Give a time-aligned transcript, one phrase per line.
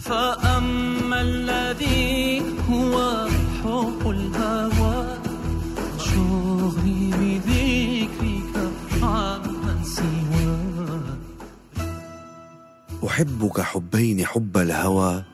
[0.00, 3.26] فأما الذي هو
[3.62, 5.18] حب الهوى
[5.98, 8.54] شغلي بذكرك
[9.02, 11.20] عمن سواك
[13.06, 15.24] أحبك حبين حب الهوى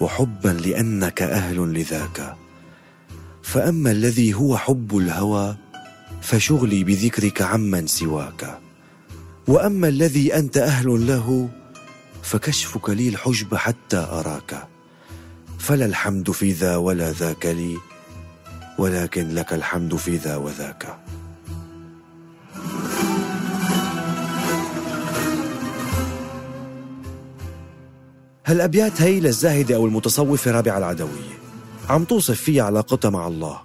[0.00, 2.34] وحبا لأنك أهل لذاك.
[3.42, 5.56] فأما الذي هو حب الهوى
[6.20, 8.58] فشغلي بذكرك عمن سواك.
[9.48, 11.48] وأما الذي أنت أهل له
[12.22, 14.68] فكشفك لي الحجب حتى أراك.
[15.58, 17.76] فلا الحمد في ذا ولا ذاك لي
[18.78, 20.98] ولكن لك الحمد في ذا وذاك.
[28.46, 31.38] هالأبيات هي للزاهدة أو المتصوفة رابعة العدوية
[31.88, 33.60] عم توصف فيها علاقتها مع الله.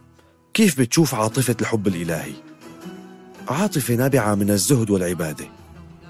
[0.54, 2.34] كيف بتشوف عاطفة الحب الإلهي؟
[3.48, 5.46] عاطفة نابعة من الزهد والعبادة.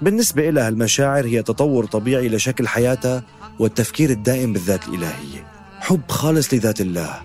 [0.02, 3.22] بالنسبة إلها المشاعر هي تطور طبيعي لشكل حياتها
[3.58, 5.46] والتفكير الدائم بالذات الإلهية.
[5.80, 7.22] حب خالص لذات الله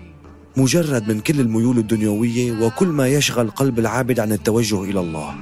[0.56, 5.34] مجرد من كل الميول الدنيوية وكل ما يشغل قلب العابد عن التوجه إلى الله.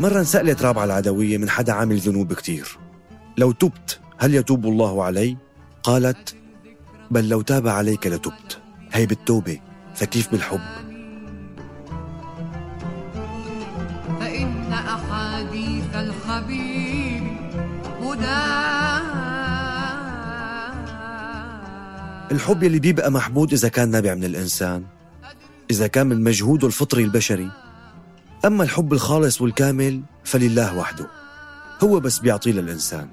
[0.00, 2.85] مرة انسألت رابعة العدوية من حدا عامل ذنوب كتير.
[3.38, 5.36] لو تبت هل يتوب الله علي؟
[5.82, 6.36] قالت
[7.10, 8.58] بل لو تاب عليك لتبت.
[8.92, 9.60] هي بالتوبة
[9.94, 10.60] فكيف بالحب؟
[14.20, 17.22] فإن أحاديث الخبير
[18.02, 18.66] هدى.
[22.32, 24.84] الحب يلي بيبقى محمود إذا كان نابع من الإنسان
[25.70, 27.50] إذا كان من مجهوده الفطري البشري.
[28.44, 31.06] أما الحب الخالص والكامل فلله وحده.
[31.82, 33.08] هو بس بيعطيه للإنسان.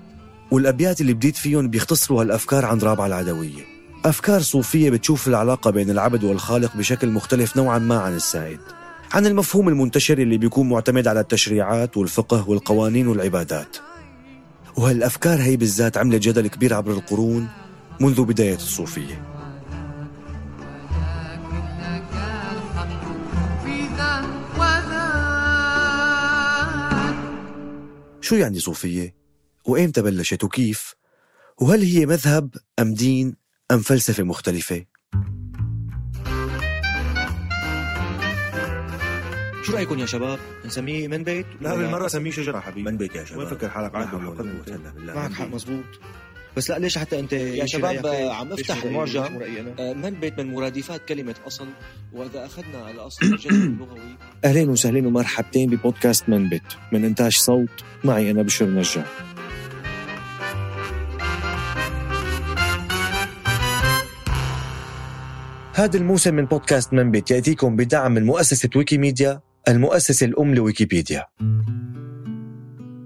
[0.54, 3.62] والأبيات اللي بديت فيهم بيختصروا هالأفكار عن رابعة العدوية.
[4.06, 8.60] أفكار صوفية بتشوف العلاقة بين العبد والخالق بشكل مختلف نوعا ما عن السائد.
[9.14, 13.78] عن المفهوم المنتشر اللي بيكون معتمد على التشريعات والفقه والقوانين والعبادات.
[14.78, 17.48] وهالأفكار هي بالذات عملت جدل كبير عبر القرون
[18.00, 19.22] منذ بداية الصوفية.
[28.22, 29.23] شو يعني صوفية؟
[29.66, 30.96] وإمتى بلشت وكيف؟
[31.62, 33.36] وهل هي مذهب أم دين
[33.72, 34.86] أم فلسفة مختلفة؟
[39.64, 43.26] شو رأيكم يا شباب؟ نسميه من بيت؟ لا بالمرة سميه شجرة حبيبي من بيت يا
[43.26, 45.48] شباب وين فكر حالك بالله معك حق.
[45.48, 45.86] مزبوط
[46.58, 50.40] بس لا ليش حتى أنت يا شباب رأيك؟ عم رأيك؟ المعجم أنا؟ آه، من بيت
[50.40, 51.68] من مرادفات كلمة أصل
[52.14, 57.84] وإذا أخذنا على أصل الجذر اللغوي اهلين وسهلين ومرحبتين ببودكاست من بيت من إنتاج صوت
[58.04, 59.33] معي أنا بشر نجار
[65.76, 71.26] هذا الموسم من بودكاست من بيت يأتيكم بدعم من مؤسسة ويكيميديا المؤسسة الأم لويكيبيديا.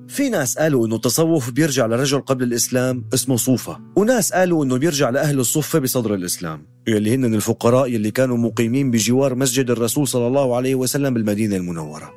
[0.07, 5.09] في ناس قالوا إنه التصوف بيرجع لرجل قبل الإسلام اسمه صوفة وناس قالوا إنه بيرجع
[5.09, 6.65] لأهل الصفة بصدر الإسلام.
[6.87, 12.13] يلي هن الفقراء يلي كانوا مقيمين بجوار مسجد الرسول صلى الله عليه وسلم بالمدينة المنورة.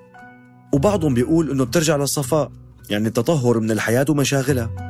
[0.74, 2.52] وبعضهم بيقول إنه بترجع للصفاء
[2.90, 4.89] يعني التطهر من الحياة ومشاغلها.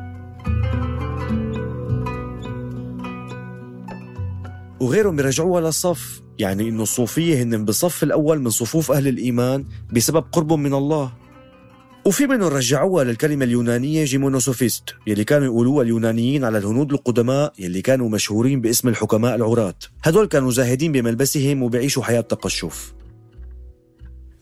[4.80, 6.20] وغيرهم بيرجعوها للصف.
[6.38, 11.12] يعني إنه الصوفية هن بالصف الأول من صفوف أهل الإيمان بسبب قربهم من الله.
[12.06, 18.08] وفي منهم رجعوها للكلمة اليونانية جيمونوسوفيست يلي كانوا يقولوها اليونانيين على الهنود القدماء يلي كانوا
[18.08, 19.74] مشهورين باسم الحكماء العراة.
[20.02, 22.92] هدول كانوا زاهدين بملبسهم وبيعيشوا حياة تقشف.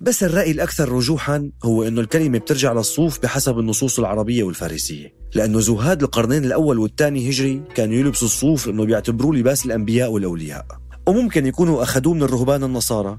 [0.01, 6.03] بس الرأي الأكثر رجوحا هو أنه الكلمة بترجع للصوف بحسب النصوص العربية والفارسية لأنه زهاد
[6.03, 10.67] القرنين الأول والثاني هجري كانوا يلبسوا الصوف لأنه بيعتبروه لباس الأنبياء والأولياء.
[11.07, 13.19] وممكن يكونوا أخذوه من الرهبان النصارى.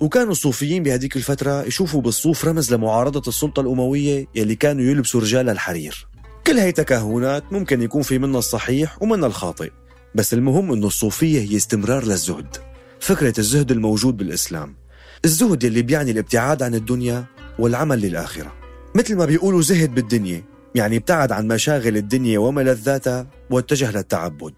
[0.00, 6.06] وكانوا الصوفيين بهذيك الفترة يشوفوا بالصوف رمز لمعارضة السلطة الأموية يلي كانوا يلبسوا رجال الحرير.
[6.46, 9.70] كل هي تكهنات ممكن يكون في منها الصحيح ومنها الخاطئ
[10.14, 12.69] بس المهم أنه الصوفية هي استمرار للزهد.
[13.00, 14.76] فكرة الزهد الموجود بالإسلام.
[15.24, 17.24] الزهد اللي بيعني الابتعاد عن الدنيا
[17.58, 18.52] والعمل للآخرة.
[18.94, 20.44] مثل ما بيقولوا زهد بالدنيا
[20.74, 24.54] يعني ابتعد عن مشاغل الدنيا وملذاتها واتجه للتعبد.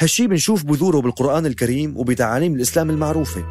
[0.00, 3.44] هالشي بنشوف بذوره بالقرآن الكريم وبتعاليم الإسلام المعروفة.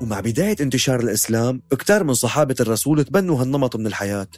[0.00, 4.28] ومع بداية انتشار الإسلام كتار من صحابة الرسول تبنوا هالنمط من الحياة.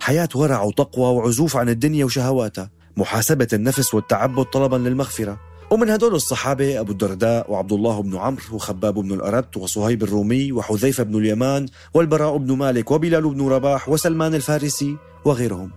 [0.00, 2.75] حياة ورع وتقوى وعزوف عن الدنيا وشهواتها.
[2.96, 5.38] محاسبة النفس والتعبد طلبا للمغفرة.
[5.70, 11.02] ومن هدول الصحابة أبو الدرداء وعبد الله بن عمرو وخباب بن الأرت وصهيب الرومي وحذيفة
[11.02, 15.70] بن اليمان والبراء بن مالك وبلال بن رباح وسلمان الفارسي وغيرهم.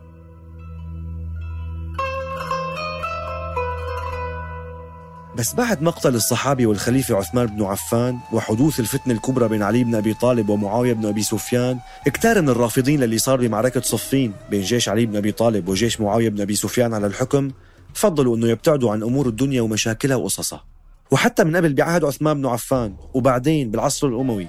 [5.40, 10.14] بس بعد مقتل الصحابي والخليفة عثمان بن عفان وحدوث الفتنة الكبرى بين علي بن أبي
[10.14, 15.06] طالب ومعاوية بن أبي سفيان اكتار من الرافضين اللي صار بمعركة صفين بين جيش علي
[15.06, 17.52] بن أبي طالب وجيش معاوية بن أبي سفيان على الحكم
[17.94, 20.64] فضلوا أنه يبتعدوا عن أمور الدنيا ومشاكلها وقصصها.
[21.12, 24.48] وحتى من قبل بعهد عثمان بن عفان وبعدين بالعصر الأموي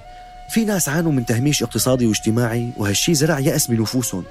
[0.49, 4.23] في ناس عانوا من تهميش اقتصادي واجتماعي وهالشي زرع يأس بنفوسهم.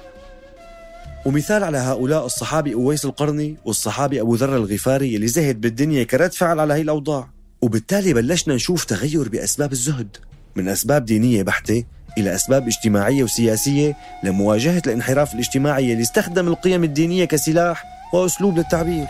[1.25, 6.59] ومثال على هؤلاء الصحابي أويس القرني والصحابي أبو ذر الغفاري اللي زهد بالدنيا كرد فعل
[6.59, 7.29] على هي الأوضاع.
[7.61, 10.17] وبالتالي بلشنا نشوف تغير بأسباب الزهد
[10.55, 11.83] من أسباب دينية بحتة
[12.17, 17.83] إلى أسباب اجتماعية وسياسية لمواجهة الانحراف الاجتماعي اللي استخدم القيم الدينية كسلاح
[18.13, 19.05] وأسلوب للتعبير.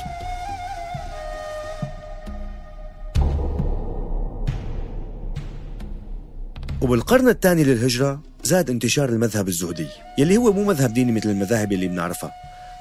[6.81, 11.87] وبالقرن الثاني للهجرة زاد انتشار المذهب الزهدي يلي هو مو مذهب ديني مثل المذاهب اللي
[11.87, 12.31] بنعرفها.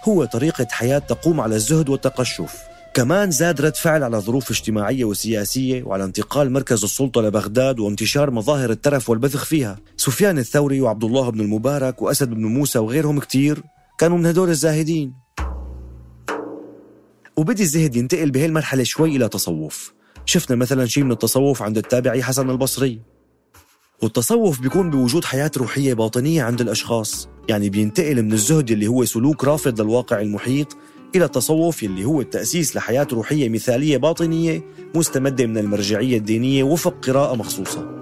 [0.04, 2.62] هو طريقة حياة تقوم على الزهد والتقشف.
[2.94, 8.70] كمان زاد رد فعل على ظروف اجتماعية وسياسية وعلى انتقال مركز السلطة لبغداد وانتشار مظاهر
[8.70, 9.78] الترف والبذخ فيها.
[9.96, 13.62] سفيان الثوري وعبد الله بن المبارك وأسد بن موسى وغيرهم كتير
[13.98, 15.14] كانوا من هدول الزاهدين.
[17.36, 19.94] وبدي الزهد ينتقل بهي المرحلة شوي إلى تصوف.
[20.24, 23.00] شفنا مثلا شيء من التصوف عند التابعي حسن البصري.
[24.02, 27.28] والتصوف بيكون بوجود حياة روحية باطنية عند الأشخاص.
[27.48, 30.76] يعني بينتقل من الزهد اللي هو سلوك رافض للواقع المحيط
[31.14, 34.62] إلى التصوف اللي هو التأسيس لحياة روحية مثالية باطنية
[34.94, 38.00] مستمدة من المرجعية الدينية وفق قراءة مخصوصة.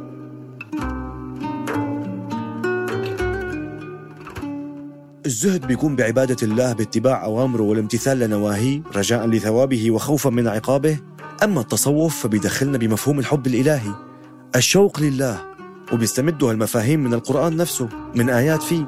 [5.27, 10.99] الزهد بيكون بعبادة الله باتباع أوامره والامتثال لنواهيه رجاء لثوابه وخوفا من عقابه.
[11.43, 13.95] أما التصوف فبيدخلنا بمفهوم الحب الإلهي.
[14.57, 15.58] الشوق لله.
[15.92, 18.87] وبيستمدوا هالمفاهيم من القرآن نفسه من آيات فيه.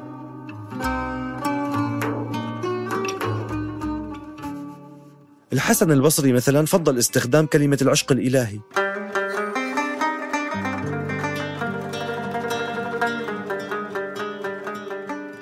[5.53, 8.59] الحسن البصري مثلا فضل استخدام كلمة العشق الإلهي.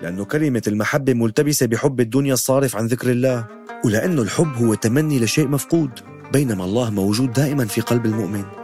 [0.01, 3.47] لأنه كلمة المحبة ملتبسة بحب الدنيا الصارف عن ذكر الله
[3.85, 5.91] ولأنه الحب هو تمني لشيء مفقود
[6.33, 8.58] بينما الله موجود دائما في قلب المؤمن.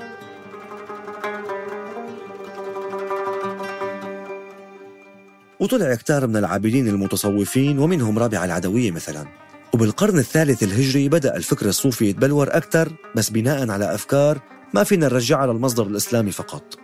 [5.60, 9.26] وطلع كتار من العابدين المتصوفين ومنهم رابع العدوية مثلا.
[9.74, 14.40] وبالقرن الثالث الهجري بدأ الفكر الصوفي يتبلور أكثر بس بناء على أفكار
[14.74, 16.80] ما فينا نرجعها للمصدر الإسلامي فقط.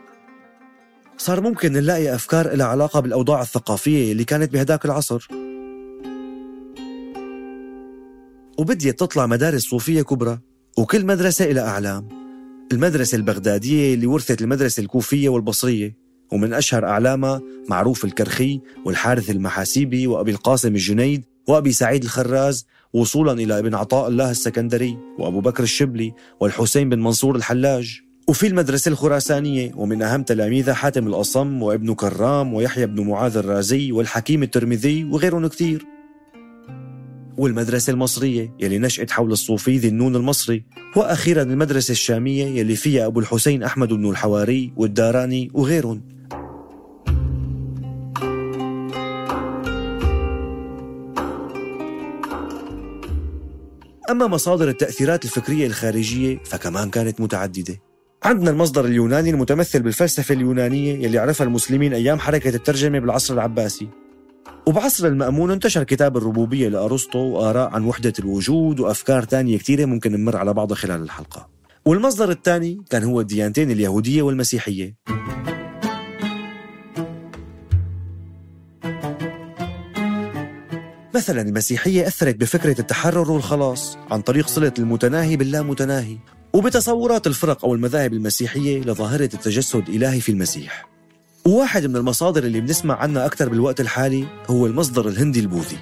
[1.17, 5.27] صار ممكن نلاقي أفكار لها علاقة بالأوضاع الثقافية اللي كانت بهداك العصر.
[8.57, 10.39] وبديت تطلع مدارس صوفية كبرى
[10.77, 12.07] وكل مدرسة إلى أعلام.
[12.71, 16.00] المدرسة البغدادية اللي ورثت المدرسة الكوفية والبصرية.
[16.31, 23.59] ومن أشهر أعلامها معروف الكرخي والحارث المحاسيبي وأبي القاسم الجنيد وأبي سعيد الخراز وصولا إلى
[23.59, 28.01] ابن عطاء الله السكندري وأبو بكر الشبلي والحسين بن منصور الحلاج.
[28.27, 34.43] وفي المدرسة الخراسانية ومن أهم تلاميذها حاتم الأصم وابن كرام ويحيى بن معاذ الرازي والحكيم
[34.43, 35.85] الترمذي وغيرهم كثير.
[37.37, 40.63] والمدرسة المصرية يلي نشأت حول الصوفي ذي النون المصري
[40.95, 46.10] وأخيرا المدرسة الشامية يلي فيها أبو الحسين أحمد بن الحواري والداراني وغيرهم.
[54.11, 57.77] أما مصادر التأثيرات الفكرية الخارجية فكمان كانت متعددة.
[58.23, 63.87] عندنا المصدر اليوناني المتمثل بالفلسفة اليونانية يلي عرفها المسلمين أيام حركة الترجمة بالعصر العباسي.
[64.67, 70.37] وبعصر المأمون انتشر كتاب الربوبية لأرسطو وآراء عن وحدة الوجود وأفكار تانية كتيرة ممكن نمر
[70.37, 71.49] على بعضها خلال الحلقة.
[71.85, 74.95] والمصدر الثاني كان هو الديانتين اليهودية والمسيحية.
[81.15, 86.17] مثلا المسيحية أثرت بفكرة التحرر والخلاص عن طريق صلة المتناهي باللامتناهي
[86.53, 90.87] وبتصورات الفرق أو المذاهب المسيحية لظاهرة التجسد الإلهي في المسيح.
[91.45, 95.77] وواحد من المصادر اللي بنسمع عنها أكثر بالوقت الحالي هو المصدر الهندي البوذي.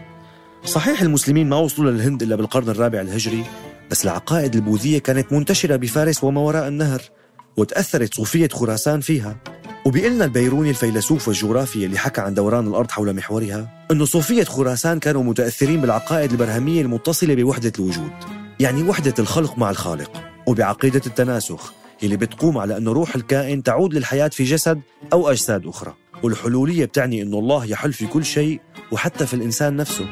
[0.66, 3.44] صحيح المسلمين ما وصلوا للهند إلا بالقرن الرابع الهجري
[3.92, 7.02] بس العقائد البوذية كانت منتشرة بفارس وما وراء النهر
[7.58, 9.38] وتأثرت صوفية خراسان فيها.
[9.90, 15.24] وبيقلنا البيروني الفيلسوف والجغرافي اللي حكى عن دوران الأرض حول محورها أنه صوفية خراسان كانوا
[15.24, 18.12] متأثرين بالعقائد البرهمية المتصلة بوحدة الوجود
[18.60, 24.28] يعني وحدة الخلق مع الخالق وبعقيدة التناسخ اللي بتقوم على أنه روح الكائن تعود للحياة
[24.28, 24.82] في جسد
[25.14, 25.94] أو أجساد أخرى.
[26.24, 30.06] والحلولية بتعني أنه الله يحل في كل شيء وحتى في الإنسان نفسه.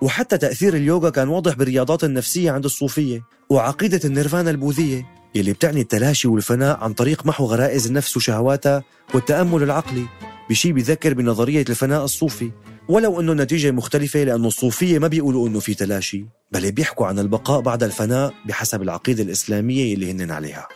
[0.00, 3.20] وحتى تأثير اليوغا كان واضح بالرياضات النفسية عند الصوفية
[3.50, 10.06] وعقيدة النيرفانا البوذية يلي بتعني التلاشي والفناء عن طريق محو غرائز النفس وشهواتها والتأمل العقلي
[10.50, 12.50] بشي بذكر بنظرية الفناء الصوفي.
[12.88, 17.60] ولو أنه النتيجة مختلفة لأنه الصوفية ما بيقولوا أنه في تلاشي بل بيحكوا عن البقاء
[17.60, 20.68] بعد الفناء بحسب العقيدة الإسلامية اللي هن عليها.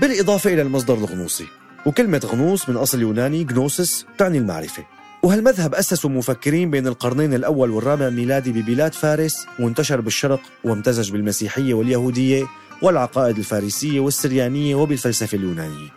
[0.00, 1.46] بالإضافة إلى المصدر الغنوصي
[1.86, 4.99] وكلمة غنوص من أصل يوناني جنوسس تعني المعرفة.
[5.22, 12.46] وهالمذهب أسسه مفكرين بين القرنين الأول والرابع ميلادي ببلاد فارس وانتشر بالشرق وامتزج بالمسيحية واليهودية
[12.82, 15.88] والعقائد الفارسية والسريانية وبالفلسفة اليونانية.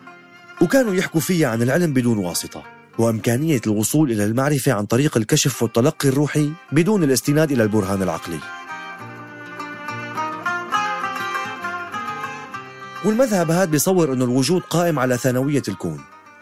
[0.61, 2.63] وكانوا يحكوا فيها عن العلم بدون واسطة
[2.97, 8.39] وإمكانية الوصول إلى المعرفة عن طريق الكشف والتلقي الروحي بدون الاستناد إلى البرهان العقلي.
[13.05, 16.01] والمذهب هذا بيصور أنه الوجود قائم على ثانوية الكون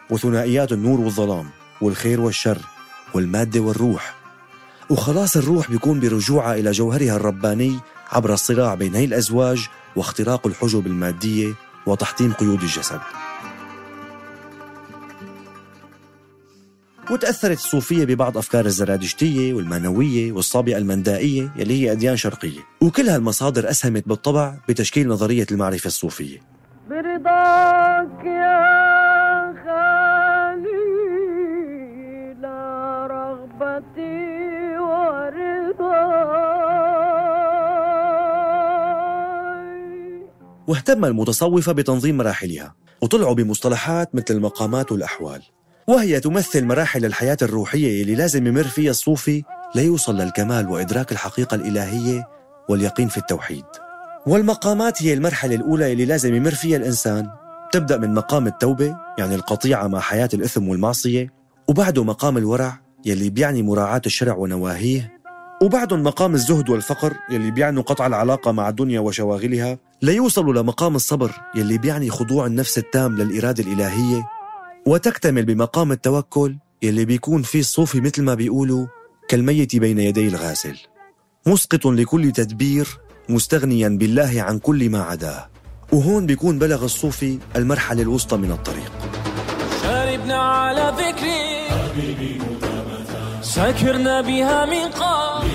[0.09, 1.60] وثنائيات النور والظلام.
[1.81, 2.57] والخير والشر
[3.13, 4.15] والمادة والروح.
[4.89, 7.79] وخلاص الروح بيكون برجوعها إلى جوهرها الرباني
[8.11, 11.53] عبر الصراع بين هي الأزواج واختراق الحجب المادية
[11.85, 12.99] وتحطيم قيود الجسد.
[17.11, 22.59] وتأثرت الصوفية ببعض أفكار الزرادشتية والمانوية والصابئة المندائية يلي هي أديان شرقية.
[22.81, 26.39] وكل هالمصادر أسهمت بالطبع بتشكيل نظرية المعرفة الصوفية.
[26.89, 28.90] برضاك يا
[40.67, 45.41] واهتم المتصوفة بتنظيم مراحلها وطلعوا بمصطلحات مثل المقامات والأحوال
[45.87, 49.43] وهي تمثل مراحل الحياة الروحية اللي لازم يمر فيها الصوفي
[49.75, 52.27] ليوصل للكمال وإدراك الحقيقة الإلهية
[52.69, 53.65] واليقين في التوحيد.
[54.27, 57.29] والمقامات هي المرحلة الأولى اللي لازم يمر فيها الإنسان.
[57.71, 61.33] تبدأ من مقام التوبة يعني القطيعة مع حياة الإثم والمعصية
[61.67, 65.21] وبعده مقام الورع يلي بيعني مراعاة الشرع ونواهيه
[65.61, 71.77] وبعدهم مقام الزهد والفقر يلي بيعنوا قطع العلاقة مع الدنيا وشواغلها ليوصلوا لمقام الصبر يلي
[71.77, 74.27] بيعني خضوع النفس التام للإرادة الإلهية
[74.87, 78.87] وتكتمل بمقام التوكل يلي بيكون فيه الصوفي مثل ما بيقولوا
[79.27, 80.77] كالميت بين يدي الغاسل
[81.45, 82.87] مسقط لكل تدبير
[83.29, 85.49] مستغنيا بالله عن كل ما عداه
[85.91, 88.91] وهون بيكون بلغ الصوفي المرحلة الوسطى من الطريق.
[89.83, 92.30] شاربنا على ذكري.
[93.61, 95.47] سكرنا بها من قبل.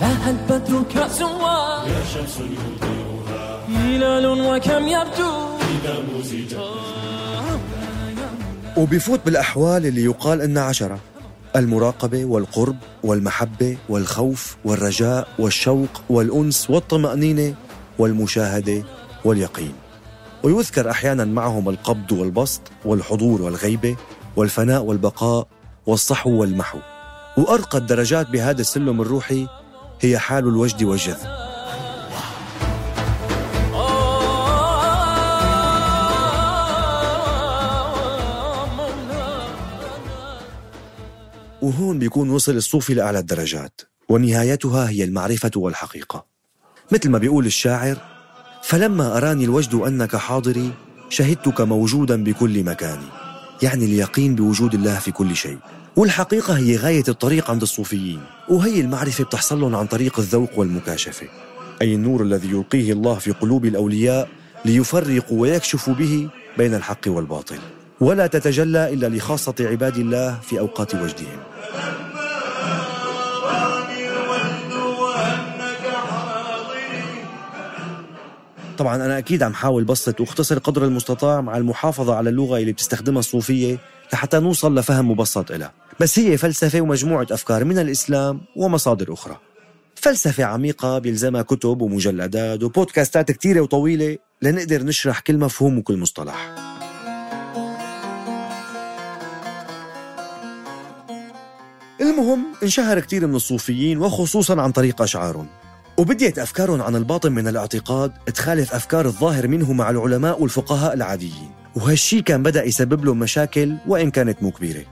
[0.00, 1.78] لها البدر كأسوا
[3.68, 5.32] هلال وكم يبدو؟
[8.76, 10.98] وبيفوت بالأحوال اللي يقال إنها عشرة.
[11.56, 17.54] المراقبة والقرب والمحبة والخوف والرجاء والشوق والأنس والطمأنينة
[17.98, 18.84] والمشاهدة
[19.24, 19.72] واليقين.
[20.42, 23.96] ويذكر أحيانا معهم القبض والبسط والحضور والغيبة
[24.36, 25.55] والفناء والبقاء
[25.86, 26.78] والصحو والمحو.
[27.36, 29.46] وأرقى الدرجات بهذا السلم الروحي
[30.00, 31.46] هي حال الوجد والجذب.
[41.62, 46.24] وهون بيكون وصل الصوفي لأعلى الدرجات ونهايتها هي المعرفة والحقيقة.
[46.92, 47.96] مثل ما بيقول الشاعر
[48.62, 50.72] فلما أراني الوجد أنك حاضري
[51.08, 52.98] شهدتك موجودا بكل مكان
[53.62, 55.58] يعني اليقين بوجود الله في كل شيء.
[55.96, 61.26] والحقيقة هي غاية الطريق عند الصوفيين وهي المعرفة بتحصل لهم عن طريق الذوق والمكاشفة.
[61.82, 64.28] أي النور الذي يلقيه الله في قلوب الأولياء
[64.64, 67.58] ليفرقوا ويكشفوا به بين الحق والباطل.
[68.00, 71.38] ولا تتجلى إلا لخاصة عباد الله في أوقات وجدهم.
[78.78, 83.18] طبعا أنا أكيد عم حاول بسط واختصر قدر المستطاع مع المحافظة على اللغة اللي بتستخدمها
[83.18, 83.78] الصوفية
[84.12, 85.72] لحتى نوصل لفهم مبسط إلها.
[86.00, 89.36] بس هي فلسفة ومجموعة أفكار من الإسلام ومصادر أخرى.
[89.94, 96.54] فلسفة عميقة بيلزمها كتب ومجلدات وبودكاستات كتيرة وطويلة لنقدر نشرح كل مفهوم وكل مصطلح.
[102.00, 105.46] المهم انشهر كتير من الصوفيين وخصوصا عن طريق أشعارهم.
[105.98, 111.50] وبديت أفكارهم عن الباطن من الاعتقاد تخالف أفكار الظاهر منه مع العلماء والفقهاء العاديين.
[111.74, 114.84] وهالشي كان بدأ يسبب لهم مشاكل وإن كانت مو كبيرة.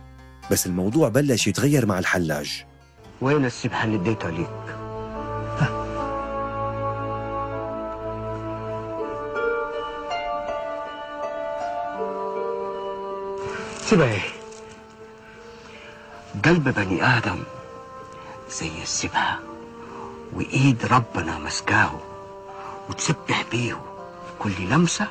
[0.50, 2.64] بس الموضوع بلش يتغير مع الحلاج.
[3.20, 4.48] وين السبحة اللي اديتها ليك؟
[13.80, 14.20] سيبها إيه؟
[16.44, 17.42] قلب بني آدم
[18.60, 19.53] زي السبحة.
[20.34, 21.90] وإيد ربنا مسكاه
[22.88, 23.80] وتسبح بيه
[24.38, 25.06] كل لمسة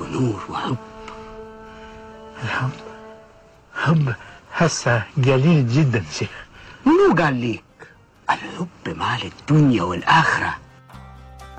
[0.00, 0.76] بنور وحب.
[2.44, 2.70] الحب
[3.74, 4.14] حب
[4.54, 6.46] هسه قليل جدا شيخ.
[6.86, 7.64] منو قال ليك؟
[8.30, 10.54] الحب مال الدنيا والآخرة.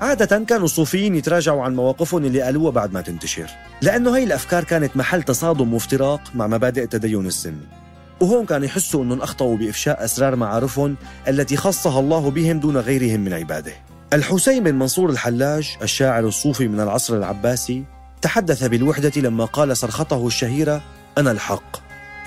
[0.00, 3.50] عادة كانوا الصوفيين يتراجعوا عن مواقفهم اللي قالوها بعد ما تنتشر
[3.82, 7.83] لأنه هي الأفكار كانت محل تصادم وافتراق مع مبادئ التدين السني.
[8.20, 10.96] وهون كانوا يحسوا أنهم أخطأوا بإفشاء أسرار معارفهم
[11.28, 13.72] التي خصها الله بهم دون غيرهم من عباده.
[14.12, 17.84] الحسين بن منصور الحلاج الشاعر الصوفي من العصر العباسي
[18.22, 20.82] تحدث بالوحدة لما قال صرخته الشهيرة
[21.18, 21.76] أنا الحق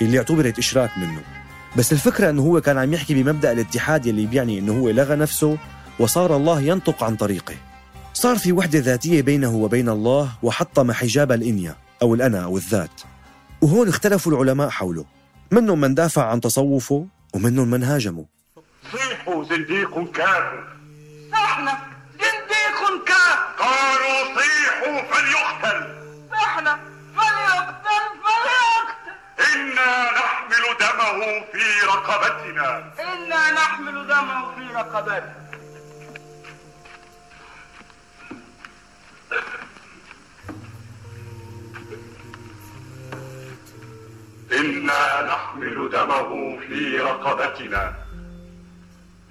[0.02, 1.20] اللي اعتبرت إشراك منه.
[1.76, 5.58] بس الفكرة أنه هو كان عم يحكي بمبدأ الاتحاد يلي بيعني أنه هو لغى نفسه
[5.98, 7.54] وصار الله ينطق عن طريقه.
[8.14, 13.00] صار في وحدة ذاتية بينه وبين الله وحطم حجاب الإنيا أو الأنا أو الذات.
[13.62, 15.04] وهون اختلفوا العلماء حوله.
[15.50, 18.24] منهم من دافع عن تصوفه ومنهم من هاجمه.
[18.92, 20.64] صيحوا زنديق كافر
[21.30, 21.66] نحن
[22.12, 25.78] زنديق كافر قالوا صيحوا فليقتل.
[26.32, 26.66] نحن
[27.16, 29.14] فليقتل فليقتل.
[29.54, 31.20] إنا نحمل دمه
[31.52, 32.92] في رقبتنا.
[33.00, 35.34] إنا نحمل دمه في رقبتنا.
[45.38, 47.94] نحمل دمه في رقبتنا.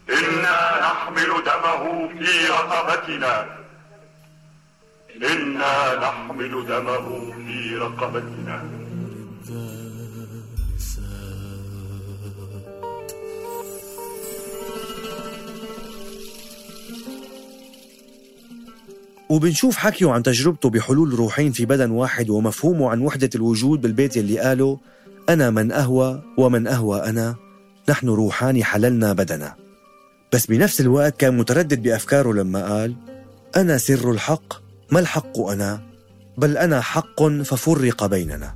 [0.09, 1.83] إنا نحمل دمه
[2.19, 3.45] في رقبتنا.
[5.31, 8.57] إنا نحمل دمه في رقبتنا.
[19.29, 24.39] وبنشوف حكيه عن تجربته بحلول روحين في بدن واحد ومفهومه عن وحدة الوجود بالبيت اللي
[24.39, 24.79] قاله
[25.29, 27.35] أنا من أهوى ومن أهوى أنا
[27.89, 29.55] نحن روحان حللنا بدنا.
[30.33, 32.95] بس بنفس الوقت كان متردد بأفكاره لما قال
[33.55, 34.53] أنا سر الحق
[34.91, 35.81] ما الحق أنا؟
[36.37, 38.55] بل أنا حق ففرق بيننا.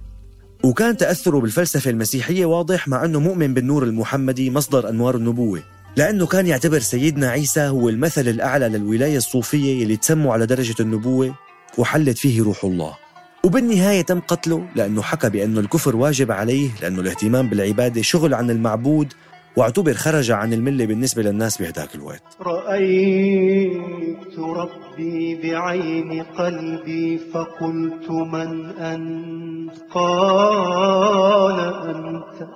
[0.63, 5.63] وكان تأثره بالفلسفة المسيحية واضح مع أنه مؤمن بالنور المحمدي مصدر أنوار النبوة
[5.97, 11.35] لأنه كان يعتبر سيدنا عيسى هو المثل الأعلى للولاية الصوفية اللي تسموا على درجة النبوة
[11.77, 12.97] وحلت فيه روح الله.
[13.43, 19.13] وبالنهاية تم قتله لأنه حكى بأنه الكفر واجب عليه لأنه الاهتمام بالعبادة شغل عن المعبود
[19.57, 22.23] واعتبر خرج عن الملة بالنسبة للناس بهداك الوقت.
[22.41, 32.49] رأيت ربي بعين قلبي فقلت من أنت؟ قال أنت.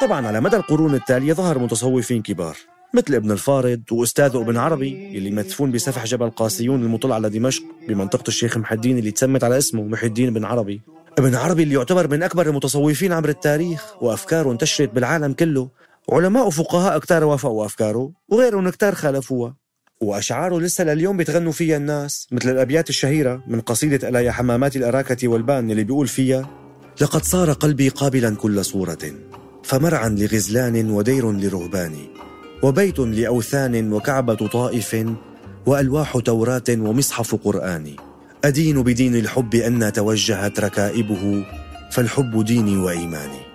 [0.00, 2.56] طبعا على مدى القرون التالية ظهر متصوفين كبار.
[2.94, 8.28] مثل ابن الفارض وأستاذه ابن عربي اللي مدفون بسفح جبل قاسيون المطل على دمشق بمنطقة
[8.28, 10.80] الشيخ محي الدين اللي تسمت على اسمه محي الدين بن عربي.
[11.18, 15.68] ابن عربي اللي يعتبر من أكبر المتصوفين عبر التاريخ وأفكاره انتشرت بالعالم كله.
[16.12, 19.56] علماء وفقهاء كتار وافقوا أفكاره وغيرهم كتار خالفوها.
[20.00, 25.28] وأشعاره لسه لليوم بيتغنوا فيها الناس مثل الأبيات الشهيرة من قصيدة ألا يا حمامات الأراكة
[25.28, 26.50] والبان اللي بيقول فيها
[27.00, 28.98] لقد صار قلبي قابلا كل صورة
[29.62, 31.94] فمرعا لغزلان ودير لرهبان
[32.62, 35.06] وبيت لأوثان وكعبة طائف
[35.66, 37.96] وألواح توراه ومصحف قرآن.
[38.44, 41.44] أدين بدين الحب أن توجهت ركائبه
[41.90, 43.50] فالحب ديني وإيماني.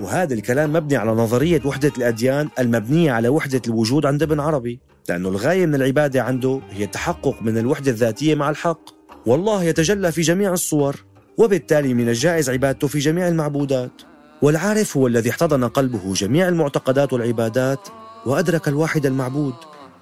[0.00, 5.28] وهذا الكلام مبني على نظرية وحدة الأديان المبنية على وحدة الوجود عند ابن عربي لأنه
[5.28, 8.99] الغاية من العبادة عنده هي التحقق من الوحدة الذاتية مع الحق.
[9.26, 10.96] والله يتجلى في جميع الصور
[11.38, 14.02] وبالتالي من الجائز عبادته في جميع المعبودات.
[14.42, 17.88] والعارف هو الذي احتضن قلبه جميع المعتقدات والعبادات
[18.26, 19.54] وأدرك الواحد المعبود.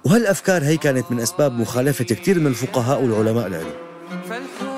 [0.05, 3.63] وهالأفكار هي كانت من أسباب مخالفة كثير من الفقهاء والعلماء له
[4.29, 4.69] فالحب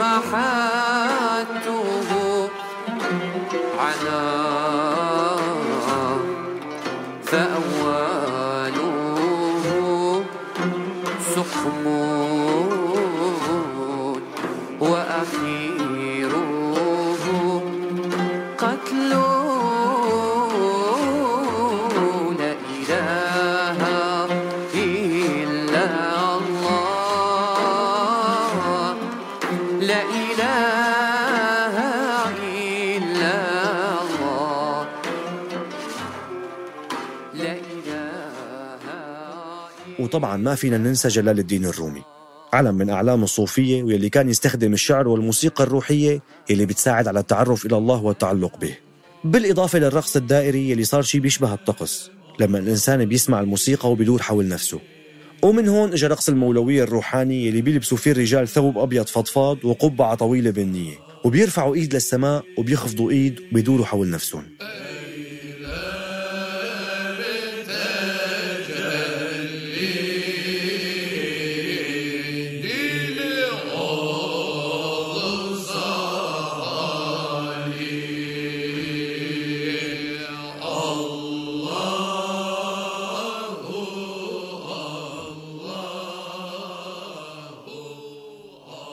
[0.00, 1.38] راحته
[3.78, 4.57] على
[11.68, 12.07] como
[39.98, 42.02] وطبعا ما فينا ننسى جلال الدين الرومي.
[42.52, 47.76] علم من أعلام الصوفية واللي كان يستخدم الشعر والموسيقى الروحية اللي بتساعد على التعرف إلى
[47.76, 48.74] الله والتعلق به.
[49.24, 54.80] بالإضافة للرقص الدائري اللي صار شيء بيشبه الطقس لما الإنسان بيسمع الموسيقى وبيدور حول نفسه.
[55.42, 60.50] ومن هون اجى رقص المولوية الروحاني اللي بيلبسوا فيه الرجال ثوب أبيض فضفاض وقبعة طويلة
[60.50, 64.42] بنية وبيرفعوا إيد للسماء وبيخفضوا إيد وبيدوروا حول نفسهم.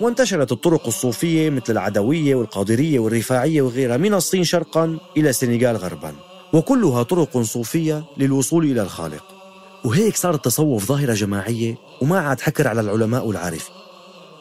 [0.01, 6.15] وانتشرت الطرق الصوفية مثل العدوية والقادرية والرفاعية وغيرها من الصين شرقا إلى السنغال غربا
[6.53, 9.23] وكلها طرق صوفية للوصول إلى الخالق.
[9.86, 13.75] وهيك صار التصوف ظاهرة جماعية وما عاد حكر على العلماء والعارفين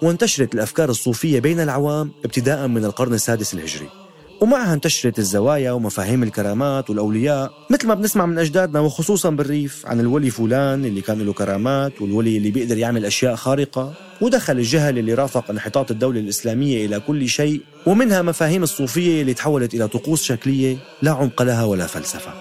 [0.02, 4.03] وانتشرت الأفكار الصوفية بين العوام ابتداء من القرن السادس الهجري.
[4.44, 10.30] ومعها انتشرت الزوايا ومفاهيم الكرامات والأولياء مثل ما بنسمع من أجدادنا وخصوصا بالريف عن الولي
[10.30, 15.50] فلان اللي كان له كرامات والولي اللي بيقدر يعمل أشياء خارقة ودخل الجهل اللي رافق
[15.50, 21.10] انحطاط الدولة الإسلامية إلى كل شيء ومنها مفاهيم الصوفية اللي تحولت إلى طقوس شكلية لا
[21.10, 22.32] عمق لها ولا فلسفة.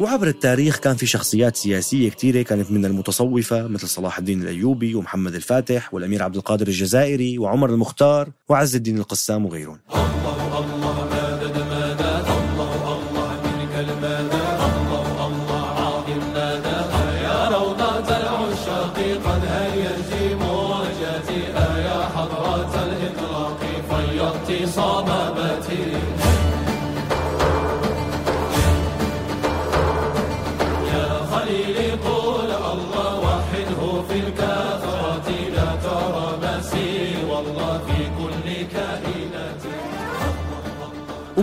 [0.00, 5.34] وعبر التاريخ كان في شخصيات سياسية كثيرة كانت من المتصوفة مثل صلاح الدين الأيوبي ومحمد
[5.34, 9.78] الفاتح والأمير عبد القادر الجزائري وعمر المختار وعز الدين القسام وغيرهم.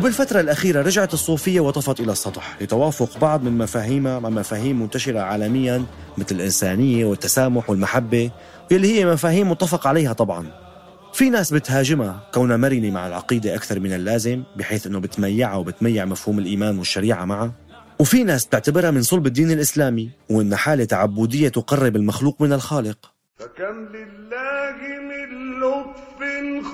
[0.08, 5.86] وبالفترة الأخيرة رجعت الصوفية وطفت إلى السطح لتوافق بعض من مفاهيمها مع مفاهيم منتشرة عالميا
[6.18, 8.32] مثل الإنسانية والتسامح والمحبة
[8.72, 10.48] واللي هي مفاهيم متفق عليها طبعا.
[11.14, 16.40] في ناس بتهاجمها كونها مرنة مع العقيدة أكثر من اللازم بحيث أنه بتميعها وبتميع مفهوم
[16.40, 17.52] الإيمان والشريعة معها
[18.00, 22.98] وفي ناس بتعتبرها من صلب الدين الإسلامي وإنها حالة تعبدية تقرب المخلوق من الخالق.
[23.38, 24.78] فكم لله
[25.10, 26.20] من لطف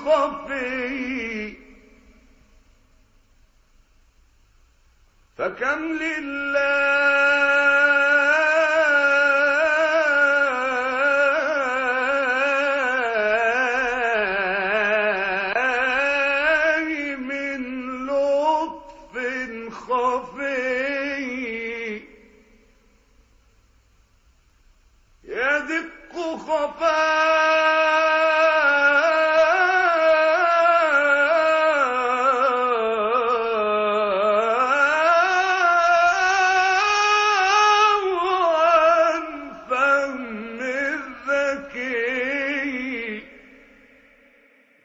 [0.04, 1.54] خفي
[5.38, 8.03] فكم لله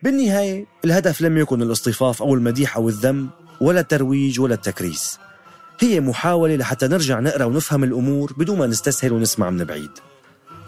[0.03, 3.29] بالنهاية الهدف لم يكن الاصطفاف أو المديح أو الذم
[3.61, 5.19] ولا الترويج ولا التكريس.
[5.79, 9.91] هي محاولة لحتى نرجع نقرأ ونفهم الأمور بدون ما نستسهل ونسمع من بعيد.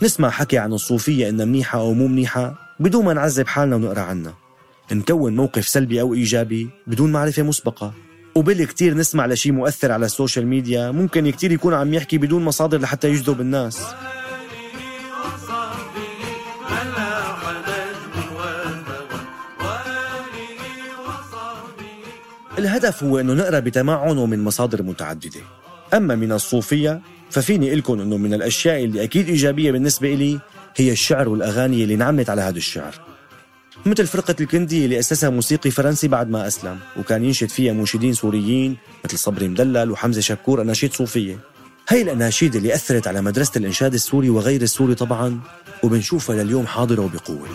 [0.03, 4.33] نسمع حكي عن الصوفية إنها منيحة أو مو منيحة بدون ما نعذب حالنا ونقرأ عنها.
[4.91, 7.93] نكون موقف سلبي أو إيجابي بدون معرفة مسبقة.
[8.35, 12.45] وبالي كتير نسمع لشي مؤثر على ال social media ممكن كتير يكون عم يحكي بدون
[12.45, 13.81] مصادر لحتى يجذب الناس.
[22.61, 25.41] الهدف هو انه نقرأ بتمعن ومن مصادر متعددة.
[25.93, 30.39] أما من الصوفية ففيني لكم أنه من الأشياء اللي أكيد إيجابية بالنسبة إلي
[30.75, 32.95] هي الشعر والأغاني اللي انعملت على هذا الشعر.
[33.85, 38.77] مثل فرقة الكندي اللي أسسها موسيقي فرنسي بعد ما أسلم وكان ينشد فيها منشدين سوريين
[39.05, 41.39] مثل صبري مدلل وحمزة شكور أناشيد صوفية.
[41.89, 45.39] هي الأناشيد اللي أثرت على مدرسة الإنشاد السوري وغير السوري طبعا
[45.83, 47.47] وبنشوفها لليوم حاضرة وبقوة.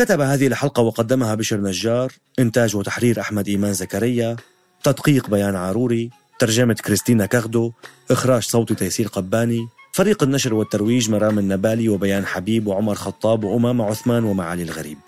[0.00, 4.36] كتب هذه الحلقة وقدمها بشر نجار إنتاج وتحرير أحمد إيمان زكريا
[4.84, 7.72] تدقيق بيان عاروري ترجمة كريستينا كاغدو
[8.10, 14.24] إخراج صوتي تيسير قباني فريق النشر والترويج مرام النبالي وبيان حبيب وعمر خطاب وأمامة عثمان
[14.24, 14.98] ومعالي الغريب.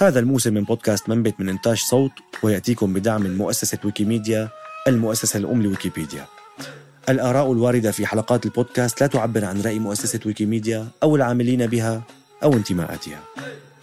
[0.00, 4.48] هذا الموسم من بودكاست منبت من إنتاج صوت ويأتيكم بدعم من مؤسسة ويكيميديا
[4.88, 6.26] المؤسسة الأم لويكيبيديا.
[7.08, 12.02] الآراء الواردة في حلقات البودكاست لا تعبر عن رأي مؤسسة ويكيميديا أو العاملين بها
[12.42, 13.20] أو انتماءاتها.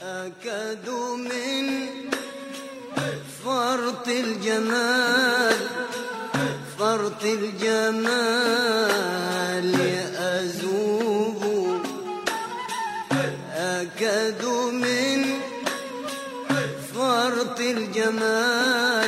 [0.08, 1.66] أكاد من
[3.46, 5.58] فرط الجمال
[6.80, 8.48] فرط الجمال
[10.16, 11.86] أذوب
[13.56, 15.20] أكاد من
[16.94, 19.07] فرط الجمال.